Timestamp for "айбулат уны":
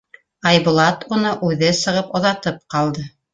0.51-1.33